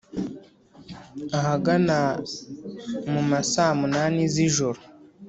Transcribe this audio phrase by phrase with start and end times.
[1.37, 1.97] ahagana
[3.11, 4.79] mu masamunani z'ijoro,